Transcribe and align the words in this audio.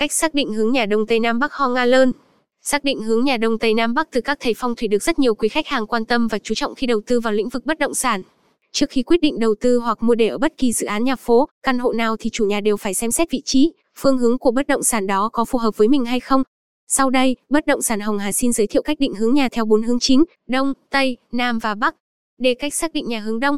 Cách 0.00 0.12
xác 0.12 0.34
định 0.34 0.52
hướng 0.52 0.72
nhà 0.72 0.86
Đông 0.86 1.06
Tây 1.06 1.20
Nam 1.20 1.38
Bắc 1.38 1.52
Ho 1.52 1.68
Nga 1.68 1.84
Lơn 1.84 2.12
Xác 2.62 2.84
định 2.84 3.02
hướng 3.02 3.24
nhà 3.24 3.36
Đông 3.36 3.58
Tây 3.58 3.74
Nam 3.74 3.94
Bắc 3.94 4.10
từ 4.10 4.20
các 4.20 4.38
thầy 4.40 4.54
phong 4.56 4.74
thủy 4.74 4.88
được 4.88 5.02
rất 5.02 5.18
nhiều 5.18 5.34
quý 5.34 5.48
khách 5.48 5.66
hàng 5.66 5.86
quan 5.86 6.04
tâm 6.04 6.28
và 6.28 6.38
chú 6.38 6.54
trọng 6.54 6.74
khi 6.74 6.86
đầu 6.86 7.00
tư 7.06 7.20
vào 7.20 7.32
lĩnh 7.32 7.48
vực 7.48 7.66
bất 7.66 7.78
động 7.78 7.94
sản. 7.94 8.22
Trước 8.72 8.90
khi 8.90 9.02
quyết 9.02 9.20
định 9.20 9.38
đầu 9.38 9.54
tư 9.60 9.78
hoặc 9.78 10.02
mua 10.02 10.14
để 10.14 10.28
ở 10.28 10.38
bất 10.38 10.52
kỳ 10.58 10.72
dự 10.72 10.86
án 10.86 11.04
nhà 11.04 11.16
phố, 11.16 11.48
căn 11.62 11.78
hộ 11.78 11.92
nào 11.92 12.16
thì 12.16 12.30
chủ 12.30 12.46
nhà 12.46 12.60
đều 12.60 12.76
phải 12.76 12.94
xem 12.94 13.10
xét 13.10 13.30
vị 13.30 13.42
trí, 13.44 13.72
phương 13.96 14.18
hướng 14.18 14.38
của 14.38 14.50
bất 14.50 14.66
động 14.66 14.82
sản 14.82 15.06
đó 15.06 15.28
có 15.32 15.44
phù 15.44 15.58
hợp 15.58 15.76
với 15.76 15.88
mình 15.88 16.04
hay 16.04 16.20
không. 16.20 16.42
Sau 16.88 17.10
đây, 17.10 17.36
bất 17.48 17.66
động 17.66 17.82
sản 17.82 18.00
Hồng 18.00 18.18
Hà 18.18 18.32
xin 18.32 18.52
giới 18.52 18.66
thiệu 18.66 18.82
cách 18.82 19.00
định 19.00 19.14
hướng 19.14 19.34
nhà 19.34 19.48
theo 19.48 19.64
bốn 19.64 19.82
hướng 19.82 20.00
chính, 20.00 20.24
Đông, 20.48 20.72
Tây, 20.90 21.16
Nam 21.32 21.58
và 21.58 21.74
Bắc. 21.74 21.94
Để 22.38 22.54
cách 22.54 22.74
xác 22.74 22.92
định 22.92 23.08
nhà 23.08 23.20
hướng 23.20 23.40
Đông. 23.40 23.56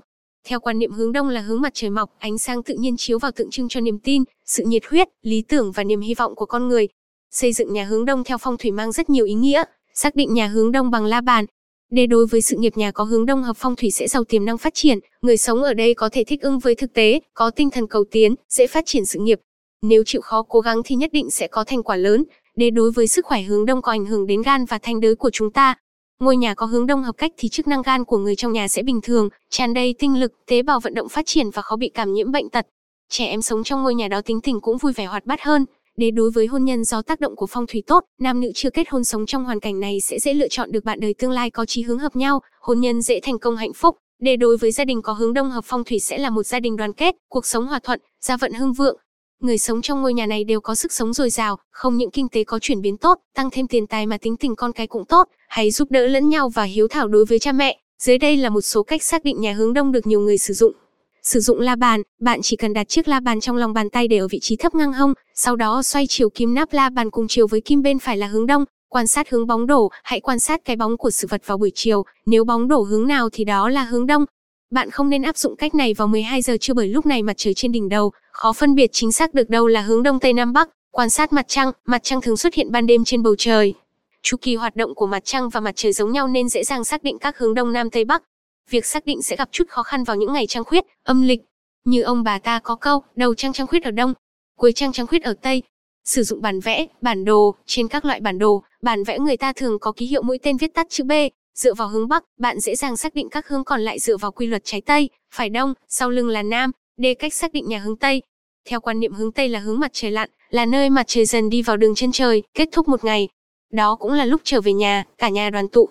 Theo 0.48 0.60
quan 0.60 0.78
niệm 0.78 0.92
hướng 0.92 1.12
Đông 1.12 1.28
là 1.28 1.40
hướng 1.40 1.60
mặt 1.60 1.72
trời 1.74 1.90
mọc, 1.90 2.10
ánh 2.18 2.38
sáng 2.38 2.62
tự 2.62 2.74
nhiên 2.78 2.94
chiếu 2.98 3.18
vào 3.18 3.30
tượng 3.32 3.50
trưng 3.50 3.68
cho 3.68 3.80
niềm 3.80 3.98
tin, 3.98 4.24
sự 4.46 4.64
nhiệt 4.66 4.82
huyết, 4.90 5.08
lý 5.22 5.42
tưởng 5.42 5.72
và 5.72 5.84
niềm 5.84 6.00
hy 6.00 6.14
vọng 6.14 6.34
của 6.34 6.46
con 6.46 6.68
người. 6.68 6.88
Xây 7.30 7.52
dựng 7.52 7.72
nhà 7.72 7.84
hướng 7.84 8.04
Đông 8.04 8.24
theo 8.24 8.38
phong 8.38 8.56
thủy 8.56 8.70
mang 8.70 8.92
rất 8.92 9.10
nhiều 9.10 9.24
ý 9.24 9.34
nghĩa, 9.34 9.64
xác 9.94 10.16
định 10.16 10.34
nhà 10.34 10.46
hướng 10.46 10.72
Đông 10.72 10.90
bằng 10.90 11.04
la 11.04 11.20
bàn, 11.20 11.44
để 11.90 12.06
đối 12.06 12.26
với 12.26 12.40
sự 12.40 12.56
nghiệp 12.56 12.76
nhà 12.76 12.90
có 12.90 13.04
hướng 13.04 13.26
đông 13.26 13.42
hợp 13.42 13.56
phong 13.56 13.76
thủy 13.76 13.90
sẽ 13.90 14.08
giàu 14.08 14.24
tiềm 14.24 14.44
năng 14.44 14.58
phát 14.58 14.74
triển, 14.74 14.98
người 15.22 15.36
sống 15.36 15.62
ở 15.62 15.74
đây 15.74 15.94
có 15.94 16.08
thể 16.12 16.24
thích 16.24 16.42
ứng 16.42 16.58
với 16.58 16.74
thực 16.74 16.92
tế, 16.92 17.20
có 17.34 17.50
tinh 17.50 17.70
thần 17.70 17.86
cầu 17.86 18.04
tiến, 18.10 18.34
dễ 18.48 18.66
phát 18.66 18.86
triển 18.86 19.04
sự 19.04 19.18
nghiệp. 19.18 19.40
Nếu 19.82 20.02
chịu 20.06 20.20
khó 20.20 20.42
cố 20.42 20.60
gắng 20.60 20.82
thì 20.84 20.96
nhất 20.96 21.10
định 21.12 21.30
sẽ 21.30 21.48
có 21.48 21.64
thành 21.64 21.82
quả 21.82 21.96
lớn. 21.96 22.24
Để 22.56 22.70
đối 22.70 22.90
với 22.90 23.06
sức 23.06 23.26
khỏe 23.26 23.42
hướng 23.42 23.66
đông 23.66 23.82
có 23.82 23.92
ảnh 23.92 24.06
hưởng 24.06 24.26
đến 24.26 24.42
gan 24.42 24.64
và 24.64 24.78
thanh 24.78 25.00
đới 25.00 25.14
của 25.14 25.30
chúng 25.30 25.50
ta. 25.50 25.74
Ngôi 26.22 26.36
nhà 26.36 26.54
có 26.54 26.66
hướng 26.66 26.86
đông 26.86 27.02
hợp 27.02 27.14
cách 27.18 27.32
thì 27.36 27.48
chức 27.48 27.66
năng 27.66 27.82
gan 27.82 28.04
của 28.04 28.18
người 28.18 28.36
trong 28.36 28.52
nhà 28.52 28.68
sẽ 28.68 28.82
bình 28.82 29.00
thường, 29.02 29.28
tràn 29.50 29.74
đầy 29.74 29.94
tinh 29.98 30.20
lực, 30.20 30.32
tế 30.46 30.62
bào 30.62 30.80
vận 30.80 30.94
động 30.94 31.08
phát 31.08 31.26
triển 31.26 31.50
và 31.50 31.62
khó 31.62 31.76
bị 31.76 31.88
cảm 31.88 32.12
nhiễm 32.12 32.32
bệnh 32.32 32.48
tật. 32.48 32.66
Trẻ 33.10 33.26
em 33.26 33.42
sống 33.42 33.64
trong 33.64 33.82
ngôi 33.82 33.94
nhà 33.94 34.08
đó 34.08 34.20
tính 34.20 34.40
tình 34.40 34.60
cũng 34.60 34.78
vui 34.78 34.92
vẻ 34.92 35.04
hoạt 35.04 35.26
bát 35.26 35.40
hơn, 35.42 35.66
để 35.96 36.10
đối 36.10 36.30
với 36.30 36.46
hôn 36.46 36.64
nhân 36.64 36.84
do 36.84 37.02
tác 37.02 37.20
động 37.20 37.36
của 37.36 37.46
phong 37.46 37.66
thủy 37.66 37.82
tốt, 37.86 38.04
nam 38.20 38.40
nữ 38.40 38.50
chưa 38.54 38.70
kết 38.70 38.88
hôn 38.90 39.04
sống 39.04 39.26
trong 39.26 39.44
hoàn 39.44 39.60
cảnh 39.60 39.80
này 39.80 40.00
sẽ 40.00 40.18
dễ 40.18 40.34
lựa 40.34 40.48
chọn 40.48 40.72
được 40.72 40.84
bạn 40.84 41.00
đời 41.00 41.14
tương 41.18 41.30
lai 41.30 41.50
có 41.50 41.64
chí 41.66 41.82
hướng 41.82 41.98
hợp 41.98 42.16
nhau, 42.16 42.40
hôn 42.60 42.80
nhân 42.80 43.02
dễ 43.02 43.20
thành 43.22 43.38
công 43.38 43.56
hạnh 43.56 43.72
phúc. 43.72 43.96
Để 44.20 44.36
đối 44.36 44.56
với 44.56 44.72
gia 44.72 44.84
đình 44.84 45.02
có 45.02 45.12
hướng 45.12 45.34
đông 45.34 45.50
hợp 45.50 45.64
phong 45.64 45.84
thủy 45.84 45.98
sẽ 45.98 46.18
là 46.18 46.30
một 46.30 46.42
gia 46.42 46.60
đình 46.60 46.76
đoàn 46.76 46.92
kết, 46.92 47.14
cuộc 47.28 47.46
sống 47.46 47.66
hòa 47.66 47.78
thuận, 47.82 48.00
gia 48.20 48.36
vận 48.36 48.52
hưng 48.52 48.72
vượng. 48.72 48.96
Người 49.42 49.58
sống 49.58 49.82
trong 49.82 50.02
ngôi 50.02 50.14
nhà 50.14 50.26
này 50.26 50.44
đều 50.44 50.60
có 50.60 50.74
sức 50.74 50.92
sống 50.92 51.12
dồi 51.12 51.30
dào, 51.30 51.58
không 51.70 51.96
những 51.96 52.10
kinh 52.10 52.28
tế 52.28 52.44
có 52.44 52.58
chuyển 52.58 52.80
biến 52.80 52.96
tốt, 52.96 53.18
tăng 53.34 53.50
thêm 53.50 53.66
tiền 53.66 53.86
tài 53.86 54.06
mà 54.06 54.18
tính 54.18 54.36
tình 54.36 54.56
con 54.56 54.72
cái 54.72 54.86
cũng 54.86 55.04
tốt, 55.04 55.28
hãy 55.48 55.70
giúp 55.70 55.90
đỡ 55.90 56.06
lẫn 56.06 56.28
nhau 56.28 56.48
và 56.48 56.62
hiếu 56.62 56.88
thảo 56.88 57.08
đối 57.08 57.24
với 57.24 57.38
cha 57.38 57.52
mẹ. 57.52 57.78
Dưới 58.02 58.18
đây 58.18 58.36
là 58.36 58.48
một 58.48 58.60
số 58.60 58.82
cách 58.82 59.02
xác 59.02 59.24
định 59.24 59.40
nhà 59.40 59.52
hướng 59.52 59.74
đông 59.74 59.92
được 59.92 60.06
nhiều 60.06 60.20
người 60.20 60.38
sử 60.38 60.54
dụng. 60.54 60.72
Sử 61.22 61.40
dụng 61.40 61.60
la 61.60 61.76
bàn, 61.76 62.02
bạn 62.20 62.40
chỉ 62.42 62.56
cần 62.56 62.72
đặt 62.72 62.88
chiếc 62.88 63.08
la 63.08 63.20
bàn 63.20 63.40
trong 63.40 63.56
lòng 63.56 63.72
bàn 63.72 63.90
tay 63.90 64.08
để 64.08 64.18
ở 64.18 64.28
vị 64.28 64.38
trí 64.42 64.56
thấp 64.56 64.74
ngang 64.74 64.92
hông, 64.92 65.14
sau 65.34 65.56
đó 65.56 65.82
xoay 65.82 66.06
chiều 66.08 66.30
kim 66.30 66.54
nắp 66.54 66.72
la 66.72 66.90
bàn 66.90 67.10
cùng 67.10 67.28
chiều 67.28 67.46
với 67.46 67.60
kim 67.60 67.82
bên 67.82 67.98
phải 67.98 68.16
là 68.16 68.26
hướng 68.26 68.46
đông, 68.46 68.64
quan 68.88 69.06
sát 69.06 69.30
hướng 69.30 69.46
bóng 69.46 69.66
đổ, 69.66 69.90
hãy 70.02 70.20
quan 70.20 70.38
sát 70.38 70.60
cái 70.64 70.76
bóng 70.76 70.96
của 70.96 71.10
sự 71.10 71.26
vật 71.30 71.42
vào 71.46 71.58
buổi 71.58 71.72
chiều, 71.74 72.04
nếu 72.26 72.44
bóng 72.44 72.68
đổ 72.68 72.82
hướng 72.82 73.06
nào 73.06 73.28
thì 73.32 73.44
đó 73.44 73.68
là 73.68 73.84
hướng 73.84 74.06
đông. 74.06 74.24
Bạn 74.70 74.90
không 74.90 75.08
nên 75.08 75.22
áp 75.22 75.36
dụng 75.36 75.56
cách 75.56 75.74
này 75.74 75.94
vào 75.94 76.08
12 76.08 76.42
giờ 76.42 76.56
trưa 76.60 76.74
bởi 76.74 76.88
lúc 76.88 77.06
này 77.06 77.22
mặt 77.22 77.36
trời 77.36 77.54
trên 77.54 77.72
đỉnh 77.72 77.88
đầu, 77.88 78.12
khó 78.32 78.52
phân 78.52 78.74
biệt 78.74 78.90
chính 78.92 79.12
xác 79.12 79.34
được 79.34 79.50
đâu 79.50 79.66
là 79.66 79.80
hướng 79.80 80.02
đông 80.02 80.20
tây 80.20 80.32
nam 80.32 80.52
bắc. 80.52 80.68
Quan 80.90 81.10
sát 81.10 81.32
mặt 81.32 81.44
trăng, 81.48 81.72
mặt 81.86 82.02
trăng 82.02 82.20
thường 82.20 82.36
xuất 82.36 82.54
hiện 82.54 82.72
ban 82.72 82.86
đêm 82.86 83.04
trên 83.04 83.22
bầu 83.22 83.36
trời. 83.38 83.74
Chu 84.22 84.36
kỳ 84.36 84.56
hoạt 84.56 84.76
động 84.76 84.94
của 84.94 85.06
mặt 85.06 85.24
trăng 85.24 85.48
và 85.48 85.60
mặt 85.60 85.72
trời 85.76 85.92
giống 85.92 86.12
nhau 86.12 86.28
nên 86.28 86.48
dễ 86.48 86.64
dàng 86.64 86.84
xác 86.84 87.02
định 87.02 87.18
các 87.18 87.38
hướng 87.38 87.54
đông 87.54 87.72
nam 87.72 87.90
tây 87.90 88.04
bắc 88.04 88.22
việc 88.70 88.86
xác 88.86 89.06
định 89.06 89.22
sẽ 89.22 89.36
gặp 89.36 89.48
chút 89.52 89.68
khó 89.68 89.82
khăn 89.82 90.04
vào 90.04 90.16
những 90.16 90.32
ngày 90.32 90.46
trăng 90.46 90.64
khuyết, 90.64 90.84
âm 91.04 91.22
lịch. 91.22 91.40
Như 91.84 92.02
ông 92.02 92.22
bà 92.22 92.38
ta 92.38 92.58
có 92.58 92.76
câu, 92.76 93.02
đầu 93.16 93.34
trăng 93.34 93.52
trăng 93.52 93.66
khuyết 93.66 93.82
ở 93.82 93.90
đông, 93.90 94.14
cuối 94.56 94.72
trăng 94.72 94.92
trăng 94.92 95.06
khuyết 95.06 95.22
ở 95.22 95.34
tây. 95.42 95.62
Sử 96.04 96.22
dụng 96.22 96.42
bản 96.42 96.60
vẽ, 96.60 96.86
bản 97.00 97.24
đồ, 97.24 97.54
trên 97.66 97.88
các 97.88 98.04
loại 98.04 98.20
bản 98.20 98.38
đồ, 98.38 98.62
bản 98.82 99.04
vẽ 99.04 99.18
người 99.18 99.36
ta 99.36 99.52
thường 99.52 99.78
có 99.78 99.92
ký 99.92 100.06
hiệu 100.06 100.22
mũi 100.22 100.38
tên 100.42 100.56
viết 100.56 100.74
tắt 100.74 100.86
chữ 100.90 101.04
B, 101.04 101.12
dựa 101.54 101.74
vào 101.74 101.88
hướng 101.88 102.08
bắc, 102.08 102.24
bạn 102.38 102.60
dễ 102.60 102.76
dàng 102.76 102.96
xác 102.96 103.14
định 103.14 103.28
các 103.28 103.48
hướng 103.48 103.64
còn 103.64 103.80
lại 103.80 103.98
dựa 103.98 104.16
vào 104.16 104.32
quy 104.32 104.46
luật 104.46 104.64
trái 104.64 104.80
tây, 104.80 105.08
phải 105.34 105.48
đông, 105.48 105.74
sau 105.88 106.10
lưng 106.10 106.28
là 106.28 106.42
nam, 106.42 106.70
để 106.96 107.14
cách 107.14 107.34
xác 107.34 107.52
định 107.52 107.68
nhà 107.68 107.78
hướng 107.78 107.96
tây. 107.96 108.22
Theo 108.68 108.80
quan 108.80 109.00
niệm 109.00 109.12
hướng 109.12 109.32
tây 109.32 109.48
là 109.48 109.58
hướng 109.58 109.80
mặt 109.80 109.90
trời 109.94 110.10
lặn, 110.10 110.30
là 110.50 110.66
nơi 110.66 110.90
mặt 110.90 111.04
trời 111.06 111.24
dần 111.24 111.50
đi 111.50 111.62
vào 111.62 111.76
đường 111.76 111.94
chân 111.94 112.12
trời, 112.12 112.42
kết 112.54 112.68
thúc 112.72 112.88
một 112.88 113.04
ngày. 113.04 113.28
Đó 113.72 113.96
cũng 114.00 114.12
là 114.12 114.24
lúc 114.24 114.40
trở 114.44 114.60
về 114.60 114.72
nhà, 114.72 115.04
cả 115.18 115.28
nhà 115.28 115.50
đoàn 115.50 115.68
tụ, 115.68 115.88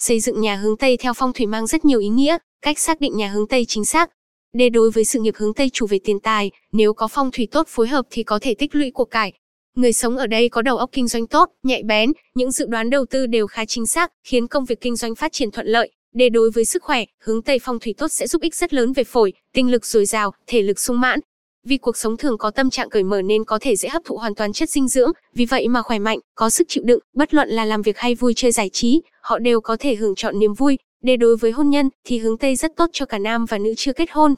Xây 0.00 0.20
dựng 0.20 0.40
nhà 0.40 0.56
hướng 0.56 0.76
Tây 0.76 0.96
theo 0.96 1.12
phong 1.14 1.32
thủy 1.32 1.46
mang 1.46 1.66
rất 1.66 1.84
nhiều 1.84 2.00
ý 2.00 2.08
nghĩa, 2.08 2.38
cách 2.62 2.78
xác 2.78 3.00
định 3.00 3.16
nhà 3.16 3.28
hướng 3.28 3.46
Tây 3.46 3.64
chính 3.68 3.84
xác. 3.84 4.10
Để 4.52 4.68
đối 4.68 4.90
với 4.90 5.04
sự 5.04 5.20
nghiệp 5.20 5.34
hướng 5.36 5.54
Tây 5.54 5.70
chủ 5.72 5.86
về 5.86 5.98
tiền 6.04 6.20
tài, 6.20 6.50
nếu 6.72 6.94
có 6.94 7.08
phong 7.08 7.30
thủy 7.30 7.48
tốt 7.50 7.66
phối 7.68 7.88
hợp 7.88 8.06
thì 8.10 8.22
có 8.22 8.38
thể 8.42 8.54
tích 8.54 8.74
lũy 8.74 8.90
của 8.90 9.04
cải. 9.04 9.32
Người 9.76 9.92
sống 9.92 10.16
ở 10.16 10.26
đây 10.26 10.48
có 10.48 10.62
đầu 10.62 10.76
óc 10.76 10.90
kinh 10.92 11.08
doanh 11.08 11.26
tốt, 11.26 11.50
nhạy 11.62 11.82
bén, 11.82 12.12
những 12.34 12.50
dự 12.50 12.66
đoán 12.66 12.90
đầu 12.90 13.04
tư 13.10 13.26
đều 13.26 13.46
khá 13.46 13.64
chính 13.64 13.86
xác, 13.86 14.12
khiến 14.24 14.46
công 14.46 14.64
việc 14.64 14.80
kinh 14.80 14.96
doanh 14.96 15.14
phát 15.14 15.32
triển 15.32 15.50
thuận 15.50 15.66
lợi. 15.66 15.90
Để 16.14 16.28
đối 16.28 16.50
với 16.50 16.64
sức 16.64 16.82
khỏe, 16.82 17.04
hướng 17.18 17.42
Tây 17.42 17.58
phong 17.62 17.78
thủy 17.78 17.94
tốt 17.98 18.08
sẽ 18.08 18.26
giúp 18.26 18.42
ích 18.42 18.54
rất 18.54 18.74
lớn 18.74 18.92
về 18.92 19.04
phổi, 19.04 19.32
tinh 19.52 19.70
lực 19.70 19.86
dồi 19.86 20.06
dào, 20.06 20.34
thể 20.46 20.62
lực 20.62 20.80
sung 20.80 21.00
mãn. 21.00 21.20
Vì 21.64 21.76
cuộc 21.76 21.96
sống 21.96 22.16
thường 22.16 22.38
có 22.38 22.50
tâm 22.50 22.70
trạng 22.70 22.90
cởi 22.90 23.02
mở 23.02 23.22
nên 23.22 23.44
có 23.44 23.58
thể 23.58 23.76
dễ 23.76 23.88
hấp 23.88 24.02
thụ 24.04 24.16
hoàn 24.16 24.34
toàn 24.34 24.52
chất 24.52 24.70
dinh 24.70 24.88
dưỡng, 24.88 25.10
vì 25.34 25.44
vậy 25.44 25.68
mà 25.68 25.82
khỏe 25.82 25.98
mạnh, 25.98 26.18
có 26.34 26.50
sức 26.50 26.66
chịu 26.68 26.84
đựng, 26.86 27.00
bất 27.14 27.34
luận 27.34 27.48
là 27.48 27.64
làm 27.64 27.82
việc 27.82 27.98
hay 27.98 28.14
vui 28.14 28.34
chơi 28.36 28.52
giải 28.52 28.68
trí, 28.68 29.02
họ 29.20 29.38
đều 29.38 29.60
có 29.60 29.76
thể 29.76 29.94
hưởng 29.94 30.14
chọn 30.14 30.38
niềm 30.38 30.54
vui. 30.54 30.78
Để 31.02 31.16
đối 31.16 31.36
với 31.36 31.50
hôn 31.50 31.70
nhân 31.70 31.88
thì 32.04 32.18
hướng 32.18 32.38
Tây 32.38 32.56
rất 32.56 32.76
tốt 32.76 32.90
cho 32.92 33.06
cả 33.06 33.18
nam 33.18 33.44
và 33.44 33.58
nữ 33.58 33.74
chưa 33.76 33.92
kết 33.92 34.10
hôn. 34.12 34.34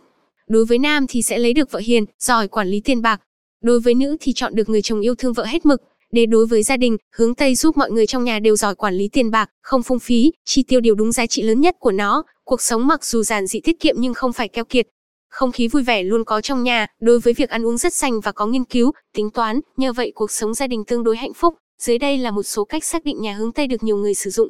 Đối 0.48 0.64
với 0.64 0.78
nam 0.78 1.06
thì 1.08 1.22
sẽ 1.22 1.38
lấy 1.38 1.52
được 1.52 1.70
vợ 1.70 1.80
hiền, 1.84 2.04
giỏi 2.18 2.48
quản 2.48 2.68
lý 2.68 2.80
tiền 2.80 3.02
bạc. 3.02 3.20
Đối 3.62 3.80
với 3.80 3.94
nữ 3.94 4.16
thì 4.20 4.32
chọn 4.32 4.54
được 4.54 4.68
người 4.68 4.82
chồng 4.82 5.00
yêu 5.00 5.14
thương 5.14 5.32
vợ 5.32 5.44
hết 5.44 5.66
mực. 5.66 5.82
Để 6.12 6.26
đối 6.26 6.46
với 6.46 6.62
gia 6.62 6.76
đình, 6.76 6.96
hướng 7.16 7.34
Tây 7.34 7.54
giúp 7.54 7.76
mọi 7.76 7.90
người 7.90 8.06
trong 8.06 8.24
nhà 8.24 8.38
đều 8.38 8.56
giỏi 8.56 8.74
quản 8.74 8.94
lý 8.94 9.08
tiền 9.08 9.30
bạc, 9.30 9.50
không 9.62 9.82
phung 9.82 9.98
phí, 9.98 10.32
chi 10.44 10.62
tiêu 10.62 10.80
điều 10.80 10.94
đúng 10.94 11.12
giá 11.12 11.26
trị 11.26 11.42
lớn 11.42 11.60
nhất 11.60 11.76
của 11.78 11.92
nó. 11.92 12.22
Cuộc 12.44 12.62
sống 12.62 12.86
mặc 12.86 13.04
dù 13.04 13.22
giản 13.22 13.46
dị 13.46 13.60
tiết 13.60 13.80
kiệm 13.80 13.94
nhưng 13.98 14.14
không 14.14 14.32
phải 14.32 14.48
keo 14.48 14.64
kiệt, 14.64 14.86
không 15.32 15.52
khí 15.52 15.68
vui 15.68 15.82
vẻ 15.82 16.02
luôn 16.02 16.24
có 16.24 16.40
trong 16.40 16.62
nhà, 16.62 16.86
đối 17.00 17.18
với 17.18 17.32
việc 17.32 17.50
ăn 17.50 17.66
uống 17.66 17.78
rất 17.78 17.94
sành 17.94 18.20
và 18.20 18.32
có 18.32 18.46
nghiên 18.46 18.64
cứu, 18.64 18.92
tính 19.14 19.30
toán, 19.30 19.60
nhờ 19.76 19.92
vậy 19.92 20.12
cuộc 20.14 20.30
sống 20.30 20.54
gia 20.54 20.66
đình 20.66 20.84
tương 20.84 21.04
đối 21.04 21.16
hạnh 21.16 21.34
phúc. 21.34 21.54
Dưới 21.78 21.98
đây 21.98 22.18
là 22.18 22.30
một 22.30 22.42
số 22.42 22.64
cách 22.64 22.84
xác 22.84 23.04
định 23.04 23.22
nhà 23.22 23.34
hướng 23.34 23.52
Tây 23.52 23.66
được 23.66 23.82
nhiều 23.82 23.96
người 23.96 24.14
sử 24.14 24.30
dụng. 24.30 24.48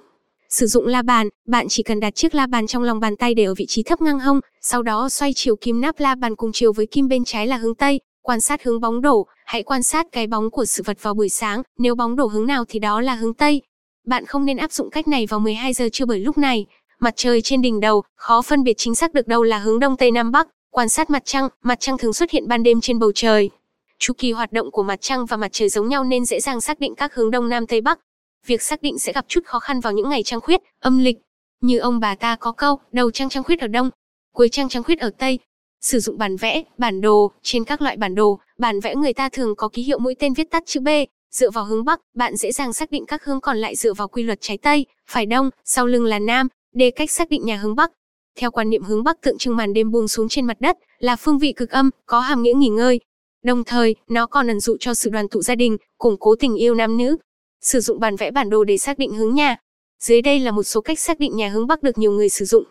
Sử 0.49 0.67
dụng 0.67 0.87
la 0.87 1.03
bàn, 1.03 1.29
bạn 1.49 1.67
chỉ 1.69 1.83
cần 1.83 2.01
đặt 2.01 2.15
chiếc 2.15 2.35
la 2.35 2.47
bàn 2.47 2.67
trong 2.67 2.83
lòng 2.83 3.01
bàn 3.01 3.17
tay 3.17 3.35
để 3.35 3.45
ở 3.45 3.55
vị 3.55 3.67
trí 3.69 3.83
thấp 3.83 4.01
ngang 4.01 4.21
hông, 4.21 4.41
sau 4.61 4.83
đó 4.83 5.09
xoay 5.09 5.33
chiều 5.35 5.57
kim 5.57 5.81
nắp 5.81 6.01
la 6.01 6.15
bàn 6.15 6.37
cùng 6.37 6.53
chiều 6.53 6.73
với 6.73 6.87
kim 6.87 7.09
bên 7.09 7.25
trái 7.25 7.47
là 7.47 7.57
hướng 7.57 7.75
Tây, 7.75 8.01
quan 8.23 8.41
sát 8.41 8.63
hướng 8.63 8.81
bóng 8.81 9.03
đổ, 9.03 9.27
hãy 9.45 9.63
quan 9.63 9.83
sát 9.83 10.07
cái 10.13 10.27
bóng 10.27 10.51
của 10.51 10.65
sự 10.65 10.83
vật 10.87 11.03
vào 11.03 11.15
buổi 11.15 11.29
sáng, 11.29 11.63
nếu 11.79 11.95
bóng 11.95 12.17
đổ 12.17 12.27
hướng 12.27 12.47
nào 12.47 12.65
thì 12.69 12.79
đó 12.79 13.01
là 13.01 13.15
hướng 13.15 13.35
Tây. 13.35 13.63
Bạn 14.07 14.27
không 14.27 14.45
nên 14.45 14.57
áp 14.57 14.73
dụng 14.73 14.91
cách 14.91 15.09
này 15.09 15.27
vào 15.27 15.41
12 15.41 15.73
giờ 15.73 15.89
trưa 15.93 16.05
bởi 16.05 16.19
lúc 16.19 16.39
này, 16.39 16.67
mặt 17.01 17.15
trời 17.17 17.43
trên 17.43 17.63
đỉnh 17.63 17.81
đầu, 17.81 18.03
khó 18.17 18.43
phân 18.43 18.65
biệt 18.65 18.75
chính 18.77 18.95
xác 18.95 19.15
được 19.15 19.29
đâu 19.29 19.43
là 19.43 19.59
hướng 19.59 19.81
Đông 19.81 19.97
Tây 19.97 20.11
Nam 20.11 20.33
Bắc. 20.33 20.49
Quan 20.71 20.89
sát 20.89 21.11
mặt 21.11 21.23
trăng, 21.25 21.49
mặt 21.63 21.81
trăng 21.81 21.99
thường 21.99 22.13
xuất 22.13 22.31
hiện 22.31 22.49
ban 22.49 22.63
đêm 22.63 22.81
trên 22.81 22.99
bầu 22.99 23.13
trời. 23.15 23.51
Chu 23.99 24.15
kỳ 24.19 24.33
hoạt 24.33 24.53
động 24.53 24.71
của 24.71 24.83
mặt 24.83 25.01
trăng 25.01 25.27
và 25.27 25.37
mặt 25.37 25.49
trời 25.53 25.69
giống 25.69 25.89
nhau 25.89 26.05
nên 26.05 26.25
dễ 26.25 26.41
dàng 26.41 26.61
xác 26.61 26.81
định 26.81 26.95
các 26.95 27.15
hướng 27.15 27.31
đông 27.31 27.49
nam 27.49 27.67
tây 27.67 27.81
bắc. 27.81 27.99
Việc 28.47 28.63
xác 28.63 28.83
định 28.83 28.99
sẽ 28.99 29.13
gặp 29.13 29.25
chút 29.29 29.41
khó 29.45 29.59
khăn 29.59 29.81
vào 29.81 29.93
những 29.93 30.09
ngày 30.09 30.23
trăng 30.23 30.41
khuyết, 30.41 30.61
âm 30.81 30.99
lịch. 30.99 31.17
Như 31.61 31.79
ông 31.79 32.01
bà 32.01 32.15
ta 32.15 32.37
có 32.37 32.53
câu, 32.53 32.79
đầu 32.93 33.11
trăng 33.11 33.29
trăng 33.29 33.43
khuyết 33.43 33.61
ở 33.61 33.67
đông, 33.67 33.91
cuối 34.35 34.49
trăng 34.49 34.69
trăng 34.69 34.83
khuyết 34.83 34.99
ở 34.99 35.11
tây. 35.19 35.39
Sử 35.83 36.01
dụng 36.01 36.19
bản 36.19 36.37
vẽ, 36.37 36.63
bản 36.79 37.01
đồ, 37.01 37.33
trên 37.43 37.65
các 37.65 37.83
loại 37.83 37.97
bản 37.97 38.15
đồ, 38.15 38.39
bản 38.59 38.81
vẽ 38.81 38.95
người 38.95 39.13
ta 39.13 39.29
thường 39.29 39.57
có 39.57 39.69
ký 39.69 39.83
hiệu 39.83 39.99
mũi 39.99 40.15
tên 40.19 40.35
viết 40.35 40.51
tắt 40.51 40.63
chữ 40.67 40.81
B, 40.81 40.89
dựa 41.31 41.51
vào 41.51 41.65
hướng 41.65 41.85
bắc, 41.85 42.01
bạn 42.15 42.37
dễ 42.37 42.53
dàng 42.53 42.73
xác 42.73 42.91
định 42.91 43.07
các 43.07 43.25
hướng 43.25 43.41
còn 43.41 43.59
lại 43.59 43.77
dựa 43.77 43.95
vào 43.95 44.09
quy 44.09 44.23
luật 44.23 44.39
trái 44.41 44.59
tây, 44.59 44.87
phải 45.09 45.27
đông, 45.27 45.51
sau 45.65 45.87
lưng 45.87 46.05
là 46.05 46.19
nam, 46.19 46.49
để 46.75 46.91
cách 46.91 47.11
xác 47.11 47.29
định 47.29 47.47
nhà 47.47 47.57
hướng 47.57 47.75
bắc. 47.75 47.93
Theo 48.37 48.51
quan 48.51 48.71
niệm 48.71 48.83
hướng 48.83 49.05
Bắc 49.05 49.21
tượng 49.21 49.39
trưng 49.39 49.57
màn 49.57 49.73
đêm 49.73 49.91
buông 49.91 50.09
xuống 50.09 50.29
trên 50.29 50.47
mặt 50.47 50.61
đất, 50.61 50.79
là 50.99 51.17
phương 51.17 51.39
vị 51.39 51.53
cực 51.53 51.71
âm, 51.71 51.91
có 52.07 52.21
hàm 52.21 52.43
nghĩa 52.43 52.53
nghỉ 52.53 52.69
ngơi. 52.69 53.01
Đồng 53.45 53.65
thời, 53.65 53.95
nó 54.09 54.27
còn 54.27 54.47
ẩn 54.49 54.61
dụ 54.61 54.77
cho 54.81 54.95
sự 54.95 55.11
đoàn 55.11 55.29
tụ 55.29 55.43
gia 55.43 55.55
đình, 55.55 55.77
củng 55.99 56.17
cố 56.21 56.35
tình 56.37 56.55
yêu 56.57 56.75
nam 56.75 56.97
nữ. 56.97 57.17
Sử 57.61 57.81
dụng 57.81 58.01
bản 58.01 58.17
vẽ 58.17 58.31
bản 58.31 58.51
đồ 58.51 58.65
để 58.65 58.79
xác 58.79 58.99
định 58.99 59.13
hướng 59.13 59.35
nhà. 59.35 59.57
Dưới 60.01 60.23
đây 60.23 60.39
là 60.39 60.51
một 60.51 60.63
số 60.63 60.81
cách 60.81 60.99
xác 60.99 61.19
định 61.19 61.37
nhà 61.37 61.49
hướng 61.49 61.67
Bắc 61.67 61.83
được 61.83 61.99
nhiều 61.99 62.13
người 62.13 62.29
sử 62.29 62.45
dụng. 62.45 62.65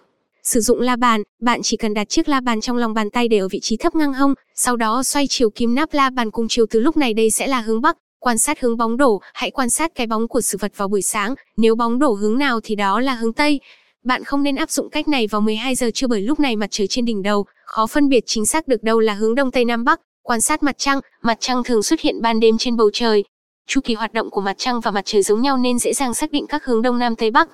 Sử 0.44 0.60
dụng 0.60 0.82
la 0.82 0.96
bàn, 0.96 1.24
bạn 1.42 1.60
chỉ 1.64 1.78
cần 1.78 1.94
đặt 1.94 2.10
chiếc 2.10 2.30
la 2.30 2.40
bàn 2.40 2.62
trong 2.62 2.78
lòng 2.78 2.94
bàn 2.94 3.10
tay 3.10 3.28
để 3.28 3.38
ở 3.38 3.48
vị 3.48 3.60
trí 3.62 3.78
thấp 3.78 3.96
ngang 3.96 4.14
hông, 4.14 4.34
sau 4.56 4.76
đó 4.76 5.04
xoay 5.04 5.28
chiều 5.30 5.50
kim 5.50 5.76
nắp 5.76 5.94
la 5.94 6.10
bàn 6.10 6.32
cùng 6.32 6.48
chiều 6.50 6.66
từ 6.70 6.80
lúc 6.80 6.98
này 6.98 7.14
đây 7.14 7.30
sẽ 7.30 7.48
là 7.48 7.62
hướng 7.62 7.82
Bắc. 7.82 7.98
Quan 8.20 8.38
sát 8.38 8.62
hướng 8.62 8.78
bóng 8.78 8.98
đổ, 8.98 9.22
hãy 9.34 9.52
quan 9.52 9.70
sát 9.70 9.92
cái 9.96 10.08
bóng 10.08 10.28
của 10.28 10.42
sự 10.42 10.58
vật 10.62 10.72
vào 10.76 10.88
buổi 10.88 11.02
sáng, 11.02 11.36
nếu 11.58 11.76
bóng 11.76 12.00
đổ 12.00 12.14
hướng 12.14 12.38
nào 12.38 12.60
thì 12.64 12.76
đó 12.76 13.00
là 13.00 13.14
hướng 13.14 13.34
Tây. 13.34 13.60
Bạn 14.04 14.24
không 14.24 14.44
nên 14.44 14.56
áp 14.56 14.72
dụng 14.72 14.90
cách 14.90 15.08
này 15.08 15.28
vào 15.28 15.42
12 15.42 15.76
giờ 15.76 15.92
trưa 15.94 16.08
bởi 16.08 16.22
lúc 16.22 16.40
này 16.40 16.56
mặt 16.56 16.68
trời 16.72 16.88
trên 16.88 17.06
đỉnh 17.06 17.22
đầu, 17.22 17.46
khó 17.66 17.88
phân 17.88 18.10
biệt 18.10 18.24
chính 18.28 18.46
xác 18.46 18.68
được 18.68 18.84
đâu 18.84 19.00
là 19.00 19.14
hướng 19.14 19.36
đông 19.36 19.52
tây 19.52 19.66
nam 19.66 19.84
bắc. 19.84 20.00
Quan 20.24 20.42
sát 20.42 20.64
mặt 20.64 20.76
trăng, 20.78 21.00
mặt 21.22 21.38
trăng 21.40 21.64
thường 21.64 21.84
xuất 21.84 22.00
hiện 22.00 22.22
ban 22.22 22.40
đêm 22.40 22.58
trên 22.58 22.78
bầu 22.78 22.90
trời. 22.94 23.24
Chu 23.68 23.82
kỳ 23.82 23.94
hoạt 23.94 24.14
động 24.14 24.30
của 24.30 24.42
mặt 24.42 24.56
trăng 24.58 24.80
và 24.80 24.92
mặt 24.92 25.02
trời 25.06 25.22
giống 25.22 25.42
nhau 25.42 25.58
nên 25.58 25.80
dễ 25.80 25.94
dàng 25.94 26.14
xác 26.14 26.32
định 26.32 26.48
các 26.48 26.66
hướng 26.66 26.82
đông 26.82 27.00
nam 27.00 27.16
tây 27.16 27.32
bắc. 27.32 27.50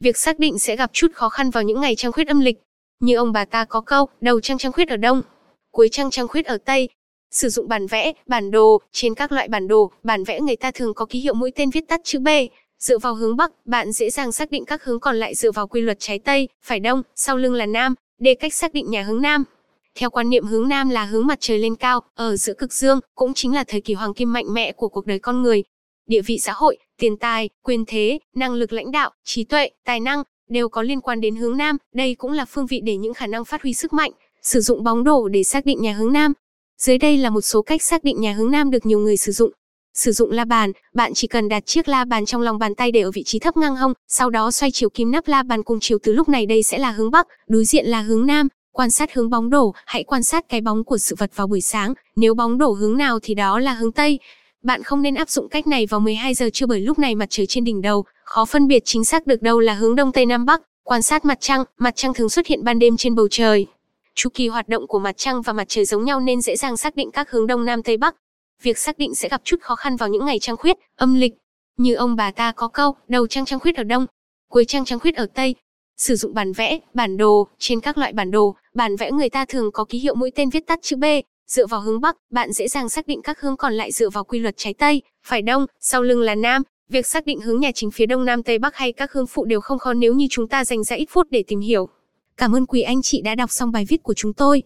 Việc 0.00 0.16
xác 0.16 0.38
định 0.38 0.58
sẽ 0.58 0.76
gặp 0.76 0.90
chút 0.92 1.12
khó 1.14 1.28
khăn 1.28 1.50
vào 1.50 1.62
những 1.62 1.80
ngày 1.80 1.96
trăng 1.96 2.12
khuyết 2.12 2.28
âm 2.28 2.40
lịch. 2.40 2.56
Như 3.00 3.16
ông 3.16 3.32
bà 3.32 3.44
ta 3.44 3.64
có 3.64 3.80
câu, 3.80 4.08
đầu 4.20 4.40
trăng 4.40 4.58
trăng 4.58 4.72
khuyết 4.72 4.88
ở 4.88 4.96
đông, 4.96 5.22
cuối 5.70 5.88
trăng 5.92 6.10
trăng 6.10 6.28
khuyết 6.28 6.46
ở 6.46 6.58
tây. 6.58 6.88
Sử 7.30 7.48
dụng 7.48 7.68
bản 7.68 7.86
vẽ, 7.86 8.12
bản 8.26 8.50
đồ, 8.50 8.80
trên 8.92 9.14
các 9.14 9.32
loại 9.32 9.48
bản 9.48 9.68
đồ, 9.68 9.90
bản 10.02 10.24
vẽ 10.24 10.40
người 10.40 10.56
ta 10.56 10.70
thường 10.70 10.94
có 10.94 11.06
ký 11.06 11.20
hiệu 11.20 11.34
mũi 11.34 11.52
tên 11.54 11.70
viết 11.70 11.84
tắt 11.88 12.00
chữ 12.04 12.18
B. 12.18 12.28
Dựa 12.78 12.98
vào 12.98 13.14
hướng 13.14 13.36
Bắc, 13.36 13.66
bạn 13.66 13.92
dễ 13.92 14.10
dàng 14.10 14.32
xác 14.32 14.50
định 14.50 14.64
các 14.64 14.84
hướng 14.84 15.00
còn 15.00 15.16
lại 15.16 15.34
dựa 15.34 15.50
vào 15.52 15.66
quy 15.66 15.80
luật 15.80 15.96
trái 16.00 16.18
Tây, 16.18 16.48
phải 16.62 16.80
Đông, 16.80 17.02
sau 17.16 17.36
lưng 17.36 17.54
là 17.54 17.66
Nam, 17.66 17.94
để 18.18 18.34
cách 18.34 18.54
xác 18.54 18.72
định 18.72 18.90
nhà 18.90 19.02
hướng 19.02 19.22
Nam. 19.22 19.44
Theo 19.94 20.10
quan 20.10 20.30
niệm 20.30 20.46
hướng 20.46 20.68
Nam 20.68 20.88
là 20.88 21.04
hướng 21.04 21.26
mặt 21.26 21.38
trời 21.40 21.58
lên 21.58 21.76
cao, 21.76 22.00
ở 22.14 22.36
giữa 22.36 22.54
cực 22.54 22.72
dương, 22.72 23.00
cũng 23.14 23.34
chính 23.34 23.54
là 23.54 23.64
thời 23.64 23.80
kỳ 23.80 23.94
hoàng 23.94 24.14
kim 24.14 24.32
mạnh 24.32 24.54
mẽ 24.54 24.72
của 24.72 24.88
cuộc 24.88 25.06
đời 25.06 25.18
con 25.18 25.42
người. 25.42 25.62
Địa 26.10 26.22
vị 26.22 26.38
xã 26.38 26.52
hội, 26.52 26.78
tiền 26.98 27.16
tài, 27.16 27.48
quyền 27.62 27.84
thế, 27.86 28.18
năng 28.34 28.54
lực 28.54 28.72
lãnh 28.72 28.90
đạo, 28.90 29.10
trí 29.24 29.44
tuệ, 29.44 29.70
tài 29.84 30.00
năng 30.00 30.22
đều 30.48 30.68
có 30.68 30.82
liên 30.82 31.00
quan 31.00 31.20
đến 31.20 31.36
hướng 31.36 31.56
Nam, 31.56 31.76
đây 31.94 32.14
cũng 32.14 32.32
là 32.32 32.44
phương 32.44 32.66
vị 32.66 32.80
để 32.84 32.96
những 32.96 33.14
khả 33.14 33.26
năng 33.26 33.44
phát 33.44 33.62
huy 33.62 33.74
sức 33.74 33.92
mạnh. 33.92 34.12
Sử 34.42 34.60
dụng 34.60 34.84
bóng 34.84 35.04
đổ 35.04 35.28
để 35.28 35.42
xác 35.42 35.66
định 35.66 35.82
nhà 35.82 35.92
hướng 35.92 36.12
Nam. 36.12 36.32
Dưới 36.78 36.98
đây 36.98 37.16
là 37.16 37.30
một 37.30 37.40
số 37.40 37.62
cách 37.62 37.82
xác 37.82 38.04
định 38.04 38.20
nhà 38.20 38.32
hướng 38.32 38.50
Nam 38.50 38.70
được 38.70 38.86
nhiều 38.86 38.98
người 38.98 39.16
sử 39.16 39.32
dụng. 39.32 39.50
Sử 39.94 40.12
dụng 40.12 40.30
la 40.30 40.44
bàn, 40.44 40.72
bạn 40.94 41.12
chỉ 41.14 41.26
cần 41.26 41.48
đặt 41.48 41.66
chiếc 41.66 41.88
la 41.88 42.04
bàn 42.04 42.26
trong 42.26 42.42
lòng 42.42 42.58
bàn 42.58 42.74
tay 42.74 42.92
để 42.92 43.00
ở 43.00 43.10
vị 43.10 43.22
trí 43.26 43.38
thấp 43.38 43.56
ngang 43.56 43.76
hông, 43.76 43.92
sau 44.08 44.30
đó 44.30 44.50
xoay 44.50 44.70
chiều 44.70 44.90
kim 44.90 45.10
nắp 45.10 45.28
la 45.28 45.42
bàn 45.42 45.62
cùng 45.62 45.78
chiều 45.80 45.98
từ 46.02 46.12
lúc 46.12 46.28
này 46.28 46.46
đây 46.46 46.62
sẽ 46.62 46.78
là 46.78 46.90
hướng 46.90 47.10
Bắc, 47.10 47.26
đối 47.48 47.64
diện 47.64 47.86
là 47.86 48.00
hướng 48.00 48.26
Nam. 48.26 48.48
Quan 48.72 48.90
sát 48.90 49.14
hướng 49.14 49.30
bóng 49.30 49.50
đổ, 49.50 49.74
hãy 49.86 50.04
quan 50.04 50.22
sát 50.22 50.48
cái 50.48 50.60
bóng 50.60 50.84
của 50.84 50.98
sự 50.98 51.16
vật 51.18 51.30
vào 51.34 51.46
buổi 51.46 51.60
sáng, 51.60 51.94
nếu 52.16 52.34
bóng 52.34 52.58
đổ 52.58 52.72
hướng 52.72 52.96
nào 52.96 53.18
thì 53.22 53.34
đó 53.34 53.58
là 53.58 53.72
hướng 53.72 53.92
Tây. 53.92 54.18
Bạn 54.64 54.82
không 54.82 55.02
nên 55.02 55.14
áp 55.14 55.30
dụng 55.30 55.48
cách 55.48 55.66
này 55.66 55.86
vào 55.86 56.00
12 56.00 56.34
giờ 56.34 56.50
trưa 56.52 56.66
bởi 56.66 56.80
lúc 56.80 56.98
này 56.98 57.14
mặt 57.14 57.26
trời 57.30 57.46
trên 57.46 57.64
đỉnh 57.64 57.80
đầu, 57.80 58.04
khó 58.24 58.44
phân 58.44 58.66
biệt 58.66 58.82
chính 58.84 59.04
xác 59.04 59.26
được 59.26 59.42
đâu 59.42 59.60
là 59.60 59.74
hướng 59.74 59.96
Đông 59.96 60.12
Tây 60.12 60.26
Nam 60.26 60.44
Bắc. 60.44 60.62
Quan 60.84 61.02
sát 61.02 61.24
mặt 61.24 61.38
trăng, 61.40 61.64
mặt 61.78 61.96
trăng 61.96 62.14
thường 62.14 62.28
xuất 62.28 62.46
hiện 62.46 62.64
ban 62.64 62.78
đêm 62.78 62.96
trên 62.96 63.14
bầu 63.14 63.28
trời. 63.30 63.66
Chu 64.14 64.30
kỳ 64.34 64.48
hoạt 64.48 64.68
động 64.68 64.86
của 64.86 64.98
mặt 64.98 65.14
trăng 65.16 65.42
và 65.42 65.52
mặt 65.52 65.64
trời 65.68 65.84
giống 65.84 66.04
nhau 66.04 66.20
nên 66.20 66.40
dễ 66.40 66.56
dàng 66.56 66.76
xác 66.76 66.96
định 66.96 67.10
các 67.10 67.30
hướng 67.30 67.46
Đông 67.46 67.64
Nam 67.64 67.82
Tây 67.82 67.96
Bắc. 67.96 68.16
Việc 68.62 68.78
xác 68.78 68.98
định 68.98 69.14
sẽ 69.14 69.28
gặp 69.28 69.40
chút 69.44 69.56
khó 69.60 69.74
khăn 69.74 69.96
vào 69.96 70.08
những 70.08 70.24
ngày 70.24 70.38
trăng 70.38 70.56
khuyết, 70.56 70.76
âm 70.96 71.14
lịch. 71.14 71.32
Như 71.76 71.94
ông 71.94 72.16
bà 72.16 72.30
ta 72.30 72.52
có 72.52 72.68
câu, 72.68 72.94
đầu 73.08 73.26
trăng 73.26 73.44
trăng 73.44 73.60
khuyết 73.60 73.76
ở 73.76 73.82
Đông, 73.82 74.06
cuối 74.50 74.64
trăng 74.64 74.84
trăng 74.84 74.98
khuyết 74.98 75.16
ở 75.16 75.26
Tây. 75.34 75.54
Sử 75.96 76.16
dụng 76.16 76.34
bản 76.34 76.52
vẽ, 76.52 76.78
bản 76.94 77.16
đồ, 77.16 77.48
trên 77.58 77.80
các 77.80 77.98
loại 77.98 78.12
bản 78.12 78.30
đồ, 78.30 78.54
bản 78.74 78.96
vẽ 78.96 79.10
người 79.10 79.28
ta 79.28 79.44
thường 79.44 79.72
có 79.72 79.84
ký 79.84 79.98
hiệu 79.98 80.14
mũi 80.14 80.30
tên 80.34 80.50
viết 80.50 80.66
tắt 80.66 80.78
chữ 80.82 80.96
B, 80.96 81.04
dựa 81.50 81.66
vào 81.66 81.80
hướng 81.80 82.00
Bắc, 82.00 82.16
bạn 82.30 82.52
dễ 82.52 82.68
dàng 82.68 82.88
xác 82.88 83.06
định 83.06 83.22
các 83.22 83.40
hướng 83.40 83.56
còn 83.56 83.72
lại 83.72 83.92
dựa 83.92 84.10
vào 84.10 84.24
quy 84.24 84.38
luật 84.38 84.56
trái 84.56 84.74
Tây, 84.74 85.02
phải 85.26 85.42
Đông, 85.42 85.66
sau 85.80 86.02
lưng 86.02 86.20
là 86.20 86.34
Nam. 86.34 86.62
Việc 86.88 87.06
xác 87.06 87.26
định 87.26 87.40
hướng 87.40 87.60
nhà 87.60 87.70
chính 87.74 87.90
phía 87.90 88.06
Đông 88.06 88.24
Nam 88.24 88.42
Tây 88.42 88.58
Bắc 88.58 88.76
hay 88.76 88.92
các 88.92 89.12
hướng 89.12 89.26
phụ 89.26 89.44
đều 89.44 89.60
không 89.60 89.78
khó 89.78 89.92
nếu 89.92 90.14
như 90.14 90.26
chúng 90.30 90.48
ta 90.48 90.64
dành 90.64 90.84
ra 90.84 90.96
ít 90.96 91.06
phút 91.10 91.26
để 91.30 91.44
tìm 91.46 91.60
hiểu. 91.60 91.88
Cảm 92.36 92.56
ơn 92.56 92.66
quý 92.66 92.82
anh 92.82 93.02
chị 93.02 93.22
đã 93.22 93.34
đọc 93.34 93.50
xong 93.50 93.72
bài 93.72 93.84
viết 93.88 94.02
của 94.02 94.14
chúng 94.14 94.32
tôi. 94.32 94.62